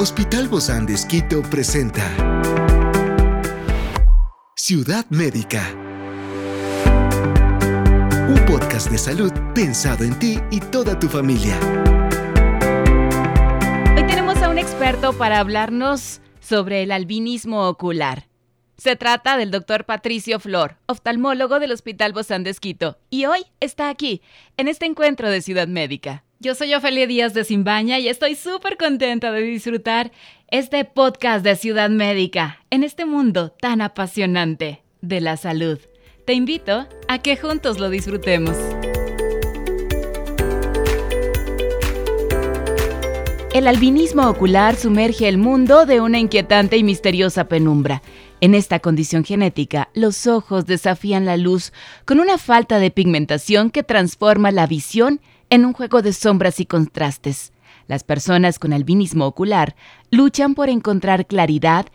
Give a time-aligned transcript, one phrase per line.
[0.00, 2.04] Hospital Bozán de Esquito presenta
[4.54, 5.74] Ciudad Médica.
[8.28, 11.58] Un podcast de salud pensado en ti y toda tu familia.
[13.96, 18.28] Hoy tenemos a un experto para hablarnos sobre el albinismo ocular.
[18.76, 23.88] Se trata del doctor Patricio Flor, oftalmólogo del Hospital Bozán de Esquito, y hoy está
[23.88, 24.22] aquí,
[24.58, 26.22] en este encuentro de Ciudad Médica.
[26.40, 30.12] Yo soy Ofelia Díaz de Simbaña y estoy súper contenta de disfrutar
[30.52, 35.80] este podcast de Ciudad Médica en este mundo tan apasionante de la salud.
[36.26, 38.56] Te invito a que juntos lo disfrutemos.
[43.52, 48.00] El albinismo ocular sumerge el mundo de una inquietante y misteriosa penumbra.
[48.40, 51.72] En esta condición genética, los ojos desafían la luz
[52.04, 57.52] con una falta de pigmentación que transforma la visión un juego de sombras y contrastes.
[57.86, 59.74] Las personas con albinismo ocular
[60.10, 61.86] luchan por encontrar claridad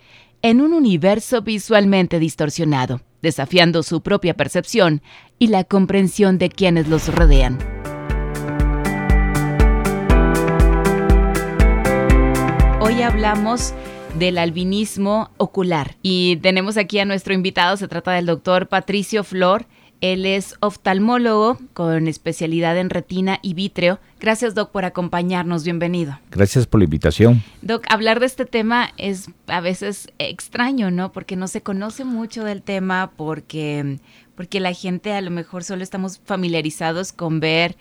[0.42, 5.02] en un universo visualmente distorsionado, desafiando su propia percepción
[5.40, 7.60] y la comprensión de quienes los rodean.
[12.82, 13.74] Hoy hablamos
[14.20, 19.66] del albinismo ocular y tenemos aquí a nuestro invitado, se trata del doctor Patricio Flor.
[20.04, 24.02] Él es oftalmólogo con especialidad en retina y vítreo.
[24.20, 25.64] Gracias, Doc, por acompañarnos.
[25.64, 26.20] Bienvenido.
[26.30, 27.42] Gracias por la invitación.
[27.62, 31.14] Doc, hablar de este tema es a veces extraño, ¿no?
[31.14, 34.00] Porque no se conoce mucho del tema, porque,
[34.36, 37.78] porque la gente a lo mejor solo estamos familiarizados con ver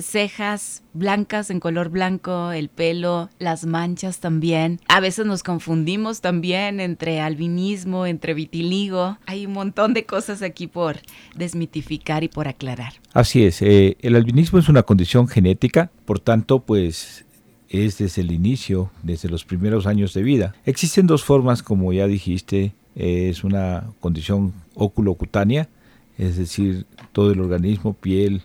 [0.00, 4.80] cejas blancas en color blanco, el pelo, las manchas también.
[4.88, 9.18] A veces nos confundimos también entre albinismo, entre vitiligo.
[9.26, 10.96] Hay un montón de cosas aquí por
[11.36, 12.94] desmitificar y por aclarar.
[13.12, 17.24] Así es, eh, el albinismo es una condición genética, por tanto, pues
[17.68, 20.54] es desde el inicio, desde los primeros años de vida.
[20.64, 25.68] Existen dos formas, como ya dijiste, es una condición oculocutánea,
[26.16, 28.42] es decir, todo el organismo, piel,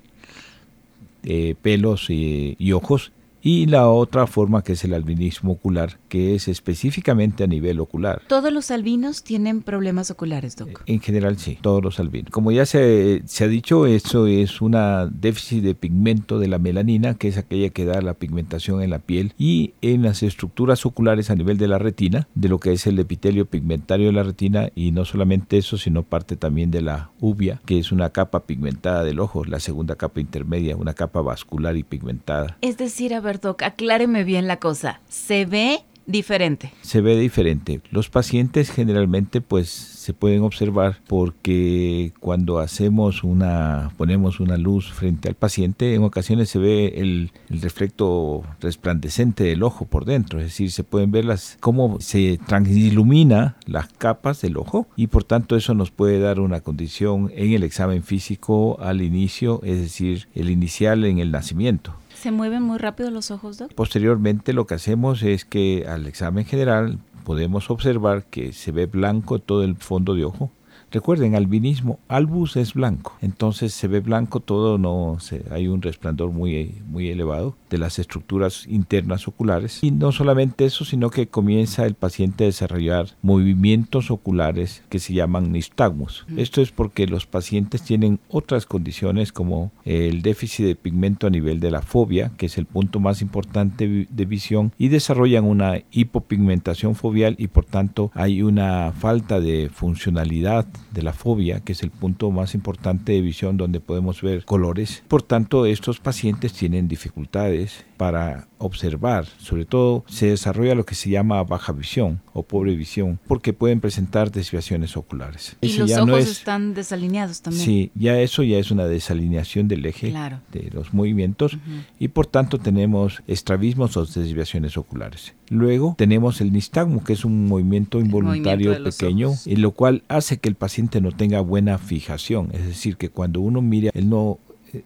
[1.23, 6.47] eh, pelos y ojos y la otra forma que es el albinismo ocular, que es
[6.47, 8.21] específicamente a nivel ocular.
[8.27, 10.83] ¿Todos los albinos tienen problemas oculares, Doc?
[10.85, 12.31] En general sí, todos los albinos.
[12.31, 17.15] Como ya se, se ha dicho, eso es una déficit de pigmento de la melanina,
[17.15, 21.29] que es aquella que da la pigmentación en la piel y en las estructuras oculares
[21.29, 24.69] a nivel de la retina, de lo que es el epitelio pigmentario de la retina
[24.75, 29.03] y no solamente eso, sino parte también de la uvia, que es una capa pigmentada
[29.03, 32.57] del ojo, la segunda capa intermedia, una capa vascular y pigmentada.
[32.61, 35.01] Es decir, a ver, acláreme bien la cosa.
[35.09, 36.73] ¿Se ve diferente?
[36.81, 37.81] Se ve diferente.
[37.91, 45.29] Los pacientes generalmente pues se pueden observar porque cuando hacemos una, ponemos una luz frente
[45.29, 50.45] al paciente, en ocasiones se ve el, el reflecto resplandecente del ojo por dentro, es
[50.45, 55.55] decir, se pueden ver las, cómo se transilumina las capas del ojo y por tanto
[55.55, 60.49] eso nos puede dar una condición en el examen físico al inicio, es decir, el
[60.49, 61.93] inicial en el nacimiento.
[62.21, 63.73] ¿Se mueven muy rápido los ojos, Doc?
[63.73, 69.39] Posteriormente lo que hacemos es que al examen general podemos observar que se ve blanco
[69.39, 70.51] todo el fondo de ojo
[70.91, 76.31] Recuerden, albinismo, albus es blanco, entonces se ve blanco todo, no se, hay un resplandor
[76.31, 79.79] muy, muy elevado de las estructuras internas oculares.
[79.81, 85.13] Y no solamente eso, sino que comienza el paciente a desarrollar movimientos oculares que se
[85.13, 86.25] llaman nistagmus.
[86.35, 91.61] Esto es porque los pacientes tienen otras condiciones como el déficit de pigmento a nivel
[91.61, 96.95] de la fobia, que es el punto más importante de visión, y desarrollan una hipopigmentación
[96.95, 101.91] fobial y por tanto hay una falta de funcionalidad de la fobia, que es el
[101.91, 105.03] punto más importante de visión donde podemos ver colores.
[105.07, 109.27] Por tanto, estos pacientes tienen dificultades para observar.
[109.37, 113.79] Sobre todo se desarrolla lo que se llama baja visión o pobre visión, porque pueden
[113.79, 115.55] presentar desviaciones oculares.
[115.61, 117.63] Y los ojos están desalineados también.
[117.63, 120.11] Sí, ya eso ya es una desalineación del eje
[120.51, 121.59] de los movimientos
[121.99, 125.35] y por tanto tenemos estrabismos o desviaciones oculares.
[125.49, 130.49] Luego tenemos el nistagmo, que es un movimiento involuntario pequeño, en lo cual hace que
[130.49, 132.49] el paciente no tenga buena fijación.
[132.51, 134.39] Es decir, que cuando uno mira, él no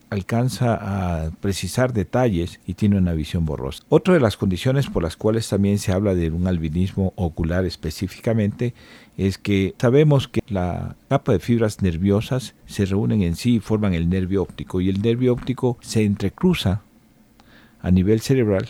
[0.10, 3.84] alcanza a precisar detalles y tiene una visión borrosa.
[3.90, 8.74] Otra de las condiciones por las cuales también se habla de un albinismo ocular específicamente
[9.18, 13.94] es que sabemos que la capa de fibras nerviosas se reúnen en sí y forman
[13.94, 16.82] el nervio óptico y el nervio óptico se entrecruza
[17.82, 18.68] a nivel cerebral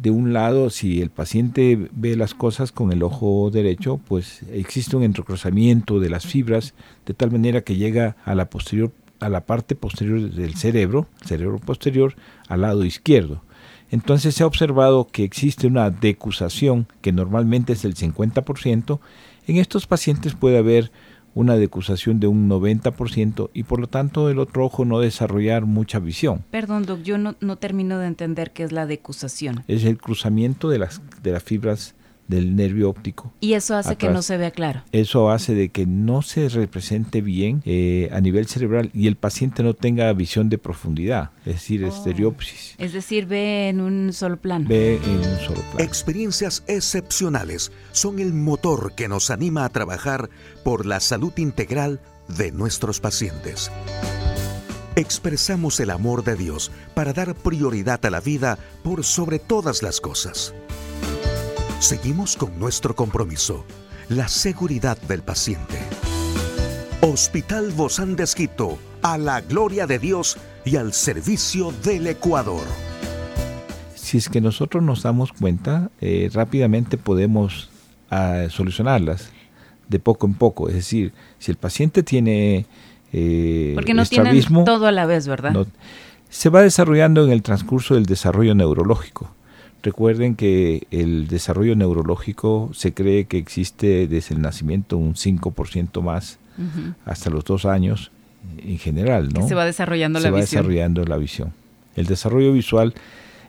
[0.00, 4.96] de un lado, si el paciente ve las cosas con el ojo derecho, pues existe
[4.96, 6.74] un entrecruzamiento de las fibras
[7.04, 11.58] de tal manera que llega a la posterior a la parte posterior del cerebro, cerebro
[11.58, 12.14] posterior,
[12.48, 13.42] al lado izquierdo.
[13.90, 19.00] Entonces se ha observado que existe una decusación, que normalmente es del 50%.
[19.46, 20.92] En estos pacientes puede haber
[21.34, 26.00] una decusación de un 90% y por lo tanto el otro ojo no desarrollar mucha
[26.00, 26.44] visión.
[26.50, 29.62] Perdón, Doc, yo no, no termino de entender qué es la decusación.
[29.68, 31.94] Es el cruzamiento de las, de las fibras
[32.28, 33.32] del nervio óptico.
[33.40, 34.82] Y eso hace que no se vea claro.
[34.92, 39.62] Eso hace de que no se represente bien eh, a nivel cerebral y el paciente
[39.62, 41.88] no tenga visión de profundidad, es decir, oh.
[41.88, 42.74] estereopsis.
[42.78, 44.68] Es decir, ve en un solo plano.
[44.68, 45.78] Ve en un solo plano.
[45.80, 50.28] Experiencias excepcionales son el motor que nos anima a trabajar
[50.62, 52.00] por la salud integral
[52.36, 53.70] de nuestros pacientes.
[54.96, 60.00] Expresamos el amor de Dios para dar prioridad a la vida por sobre todas las
[60.00, 60.52] cosas.
[61.80, 63.64] Seguimos con nuestro compromiso,
[64.08, 65.78] la seguridad del paciente.
[67.02, 72.64] Hospital Bozán de Esquito, a la gloria de Dios y al servicio del Ecuador.
[73.94, 77.70] Si es que nosotros nos damos cuenta, eh, rápidamente podemos
[78.10, 79.30] ah, solucionarlas
[79.86, 80.68] de poco en poco.
[80.68, 82.66] Es decir, si el paciente tiene
[83.12, 85.66] eh, Porque no tienen todo a la vez, ¿verdad?
[86.28, 89.30] se va desarrollando en el transcurso del desarrollo neurológico.
[89.82, 96.38] Recuerden que el desarrollo neurológico se cree que existe desde el nacimiento un 5% más
[97.04, 98.10] hasta los dos años
[98.58, 99.46] en general, ¿no?
[99.46, 101.52] se va desarrollando se la va desarrollando la visión.
[101.94, 102.94] El desarrollo visual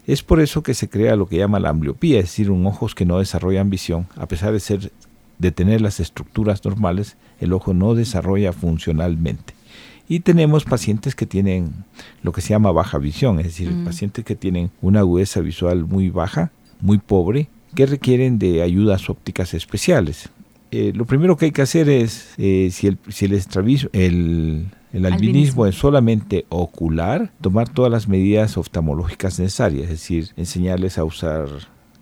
[0.05, 2.93] es por eso que se crea lo que llama la ambliopía, es decir, un ojos
[2.95, 4.91] que no desarrollan visión, a pesar de ser
[5.39, 9.53] de tener las estructuras normales, el ojo no desarrolla funcionalmente.
[10.09, 11.85] Y tenemos pacientes que tienen
[12.23, 13.85] lo que se llama baja visión, es decir, mm.
[13.85, 16.51] pacientes que tienen una agudeza visual muy baja,
[16.81, 20.29] muy pobre, que requieren de ayudas ópticas especiales.
[20.71, 23.33] Eh, lo primero que hay que hacer es, eh, si el, si el,
[23.93, 30.97] el, el albinismo, es solamente ocular, tomar todas las medidas oftalmológicas necesarias, es decir, enseñarles
[30.97, 31.47] a usar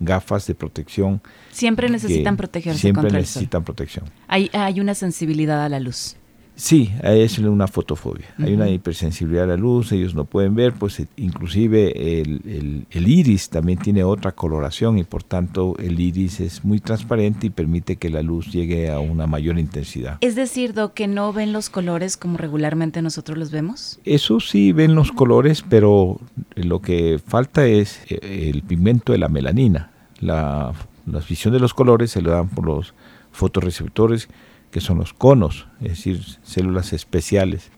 [0.00, 1.20] gafas de protección.
[1.50, 4.06] Siempre necesitan protegerse siempre necesitan protección.
[4.28, 6.17] Hay, hay una sensibilidad a la luz.
[6.58, 8.34] Sí, es una fotofobia.
[8.38, 13.48] Hay una hipersensibilidad a la luz, ellos no pueden ver, pues eh, inclusive el, iris
[13.48, 18.10] también tiene otra coloración y por tanto el iris es muy transparente y permite que
[18.10, 20.18] la luz llegue a una mayor intensidad.
[20.20, 24.00] Es decir, Do, que no ven los colores como regularmente nosotros los vemos.
[24.04, 26.18] Eso sí, ven los colores, pero
[26.56, 29.92] lo que falta es eh, el pigmento de la melanina.
[30.18, 30.72] La,
[31.06, 32.94] la visión de los colores se le dan por los
[33.30, 34.28] fotorreceptores
[34.70, 37.70] que son los conos, es decir, células especiales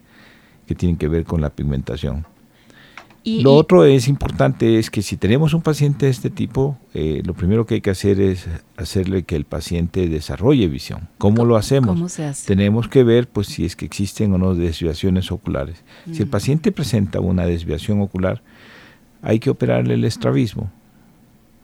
[0.66, 2.26] que tienen que ver con la pigmentación.
[3.22, 7.22] Y, lo otro es importante es que si tenemos un paciente de este tipo, eh,
[7.26, 8.48] lo primero que hay que hacer es
[8.78, 11.08] hacerle que el paciente desarrolle visión.
[11.18, 11.90] ¿Cómo, lo hacemos?
[11.90, 12.46] ¿Cómo se hace?
[12.46, 15.84] Tenemos que ver pues si es que existen o no desviaciones oculares.
[16.10, 16.30] Si el mm.
[16.30, 18.42] paciente presenta una desviación ocular,
[19.20, 20.70] hay que operarle el estrabismo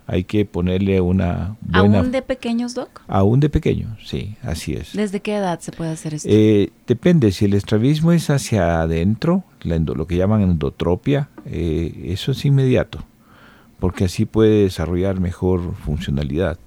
[0.07, 1.99] hay que ponerle una buena...
[1.99, 3.03] ¿Aún de pequeños, Doc?
[3.09, 4.93] Aún de pequeños, sí, así es.
[4.93, 6.29] ¿Desde qué edad se puede hacer esto?
[6.31, 12.45] Eh, depende, si el estrabismo es hacia adentro, lo que llaman endotropia, eh, eso es
[12.45, 13.01] inmediato,
[13.81, 16.59] porque así puede desarrollar mejor funcionalidad.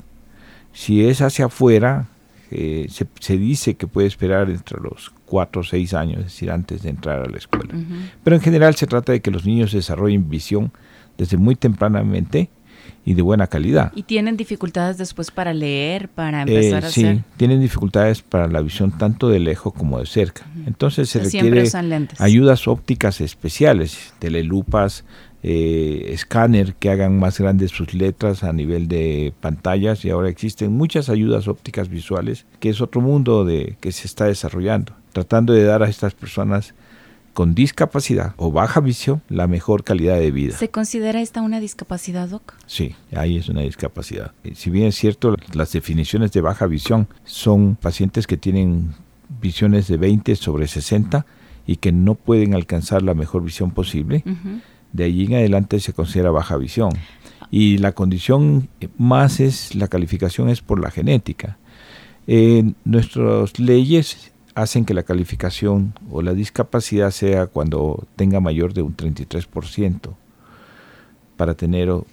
[0.73, 2.07] Si es hacia afuera,
[2.51, 6.81] eh, se, dice que puede esperar entre los 4 o 6 años, es decir, antes
[6.81, 7.73] de entrar a la escuela.
[8.23, 10.71] Pero en general se trata de que los niños desarrollen visión
[11.17, 12.49] desde muy tempranamente,
[13.05, 13.91] y de buena calidad.
[13.95, 18.61] ¿Y tienen dificultades después para leer, para empezar a eh, sí, tienen dificultades para la
[18.61, 20.45] visión tanto de lejos como de cerca.
[20.65, 21.69] Entonces se requiere
[22.17, 25.03] ayudas ópticas especiales, telelupas,
[25.41, 30.73] eh, escáner que hagan más grandes sus letras a nivel de pantallas y ahora existen
[30.73, 35.63] muchas ayudas ópticas visuales que es otro mundo de que se está desarrollando, tratando de
[35.63, 36.73] dar a estas personas
[37.39, 40.57] con discapacidad o baja visión la mejor calidad de vida.
[40.57, 42.55] ¿Se considera esta una discapacidad, Doc?
[42.65, 44.33] Sí, ahí es una discapacidad.
[44.43, 48.93] Eh, si bien es cierto, las definiciones de baja visión son pacientes que tienen
[49.41, 51.25] visiones de 20 sobre 60
[51.65, 54.21] y que no pueden alcanzar la mejor visión posible,
[54.91, 56.89] de allí en adelante se considera baja visión.
[57.51, 58.67] Y la condición
[58.97, 61.57] más es, la calificación es por la genética.
[62.27, 68.81] En nuestras leyes hacen que la calificación o la discapacidad sea cuando tenga mayor de
[68.81, 70.15] un 33%
[71.37, 72.05] para tener o,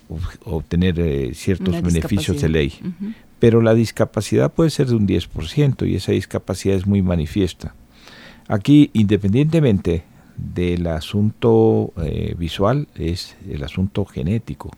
[0.44, 2.72] obtener eh, ciertos beneficios de ley.
[3.40, 7.74] Pero la discapacidad puede ser de un 10% y esa discapacidad es muy manifiesta.
[8.48, 10.04] Aquí, independientemente
[10.36, 14.70] del asunto eh, visual, es el asunto genético.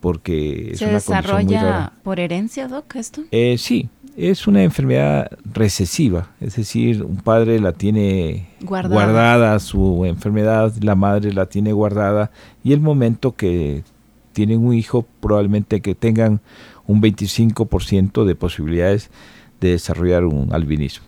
[0.00, 3.22] Porque es ¿Se desarrolla por herencia, Doc, esto?
[3.30, 9.58] Eh, sí, es una enfermedad recesiva, es decir, un padre la tiene guardada.
[9.58, 12.30] su enfermedad, la madre la tiene guardada
[12.64, 13.82] y el momento que
[14.32, 16.40] tienen un hijo, probablemente que tengan
[16.86, 19.10] un 25% de posibilidades
[19.60, 21.06] de desarrollar un albinismo.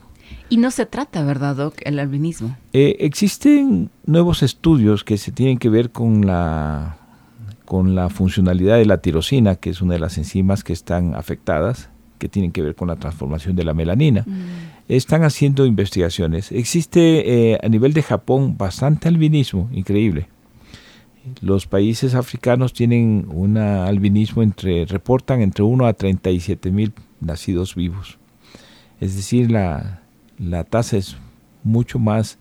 [0.48, 2.56] Y no se trata, ¿verdad, Doc, el albinismo?
[2.72, 6.98] Eh, existen nuevos estudios que se tienen que ver con la,
[7.72, 11.88] con la funcionalidad de la tirosina, que es una de las enzimas que están afectadas,
[12.18, 14.24] que tienen que ver con la transformación de la melanina.
[14.26, 14.92] Mm.
[14.92, 16.52] Están haciendo investigaciones.
[16.52, 20.28] Existe eh, a nivel de Japón bastante albinismo, increíble.
[21.40, 28.18] Los países africanos tienen un albinismo entre, reportan entre 1 a 37 mil nacidos vivos.
[29.00, 30.02] Es decir, la,
[30.38, 31.16] la tasa es
[31.64, 32.38] mucho más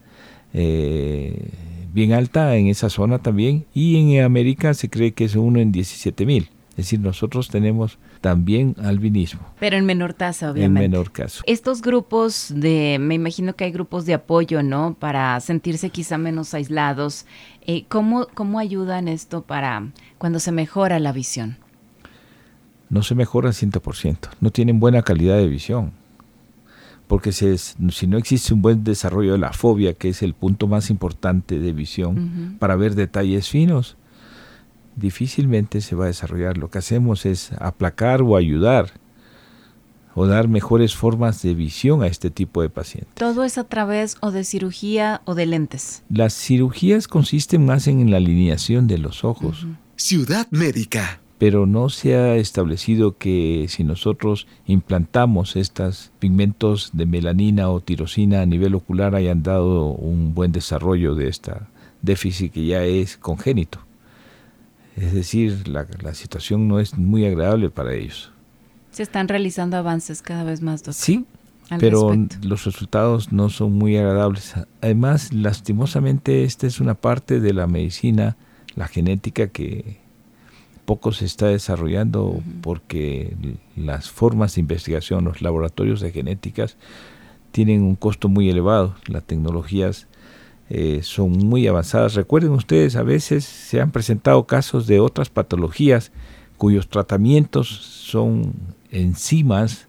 [0.53, 1.51] eh,
[1.93, 5.71] bien alta en esa zona también y en América se cree que es uno en
[5.71, 6.50] 17 mil.
[6.71, 9.41] Es decir, nosotros tenemos también albinismo.
[9.60, 10.86] Pero en menor tasa, obviamente.
[10.86, 11.43] En menor caso.
[11.45, 14.95] Estos grupos de, me imagino que hay grupos de apoyo, ¿no?
[14.98, 17.25] Para sentirse quizá menos aislados.
[17.67, 21.57] Eh, ¿cómo, ¿Cómo ayudan esto para cuando se mejora la visión?
[22.89, 24.29] No se mejora al 100%.
[24.39, 25.91] No tienen buena calidad de visión
[27.12, 30.68] porque si, si, no existe un buen desarrollo de la fobia, que es el punto
[30.68, 33.98] más importante de visión, para ver detalles finos,
[34.96, 36.58] difícilmente se va a desarrollar.
[36.58, 38.94] Lo que hacemos es aplacar o ayudar
[40.15, 43.13] o dar mejores formas de visión a este tipo de pacientes.
[43.15, 46.03] ¿Todo es a través o de cirugía o de lentes?
[46.10, 49.68] Las cirugías consisten más en la alineación de los ojos.
[49.98, 57.71] Ciudad Médica pero no se ha establecido que si nosotros implantamos estos pigmentos de melanina
[57.71, 61.67] o tirosina a nivel ocular hayan dado un buen desarrollo de esta
[62.03, 63.79] déficit que ya es congénito.
[64.95, 68.31] Es decir, la, situación no es muy agradable para ellos.
[68.91, 70.93] Se están realizando avances cada vez más, doctor.
[70.93, 71.25] Sí,
[71.79, 74.53] pero los resultados no son muy agradables.
[74.79, 78.38] Además, lastimosamente, esta es una parte de la medicina,
[78.75, 80.01] la genética que
[80.91, 83.33] poco se está desarrollando porque
[83.77, 86.75] las formas de investigación, los laboratorios de genéticas
[87.53, 88.95] tienen un costo muy elevado.
[89.07, 90.07] Las tecnologías
[90.69, 92.15] eh, son muy avanzadas.
[92.15, 96.12] Recuerden ustedes, a veces se han presentado casos de otras patologías
[96.57, 98.51] cuyos tratamientos son
[98.89, 99.88] enzimas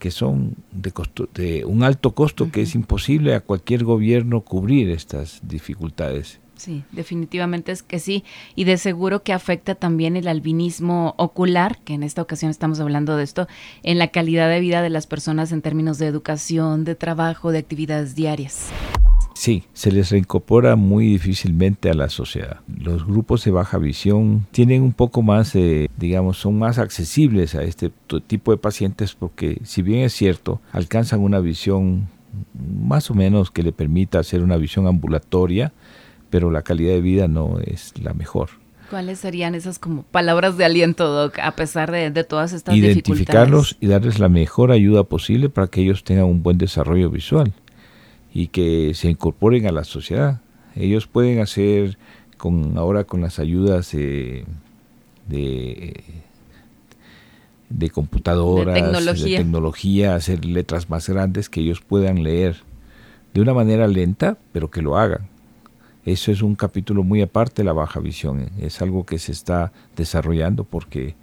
[0.00, 0.92] que son de,
[1.34, 6.40] de un alto costo que es imposible a cualquier gobierno cubrir estas dificultades.
[6.56, 8.24] Sí, definitivamente es que sí.
[8.54, 13.16] Y de seguro que afecta también el albinismo ocular, que en esta ocasión estamos hablando
[13.16, 13.46] de esto,
[13.82, 17.58] en la calidad de vida de las personas en términos de educación, de trabajo, de
[17.58, 18.70] actividades diarias.
[19.34, 22.60] Sí, se les reincorpora muy difícilmente a la sociedad.
[22.74, 25.52] Los grupos de baja visión tienen un poco más,
[25.98, 27.92] digamos, son más accesibles a este
[28.26, 32.08] tipo de pacientes porque si bien es cierto, alcanzan una visión
[32.80, 35.72] más o menos que le permita hacer una visión ambulatoria,
[36.36, 38.50] pero la calidad de vida no es la mejor.
[38.90, 43.86] ¿Cuáles serían esas como palabras de aliento, Doc, a pesar de, todas estas Identificarlos y
[43.86, 47.54] darles la mejor ayuda posible para que ellos tengan un buen desarrollo visual
[48.34, 50.42] y que se incorporen a la sociedad.
[50.74, 51.96] Ellos pueden hacer
[52.36, 54.44] con ahora con las ayudas de,
[57.70, 62.58] de, computadoras, de tecnología, hacer letras más grandes que ellos puedan leer
[63.32, 65.34] de una manera lenta, pero que lo hagan
[66.06, 68.48] eso es un capítulo muy aparte la baja visión.
[68.58, 71.16] Es algo que se está desarrollando porque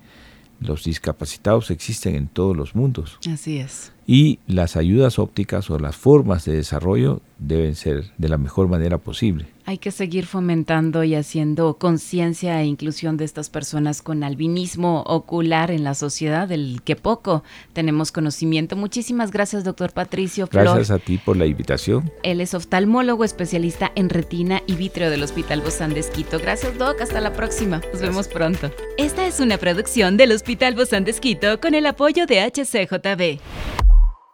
[0.59, 3.17] los discapacitados existen en todos los mundos.
[3.31, 3.93] Así es.
[4.05, 8.97] Y las ayudas ópticas o las formas de desarrollo deben ser de la mejor manera
[8.97, 9.47] posible.
[9.65, 15.71] Hay que seguir fomentando y haciendo conciencia e inclusión de estas personas con albinismo ocular
[15.71, 18.75] en la sociedad, del que poco tenemos conocimiento.
[18.75, 20.63] Muchísimas gracias, doctor Patricio Flor.
[20.65, 22.11] Gracias a ti por la invitación.
[22.23, 26.39] Él es oftalmólogo especialista en retina y vítreo del Hospital Bozán de Esquito.
[26.39, 26.99] Gracias, doc.
[26.99, 27.81] Hasta la próxima.
[27.93, 28.69] Nos vemos pronto.
[28.97, 33.82] Esta es una producción del Hospital Bozán de Esquito con el apoyo de HCJB.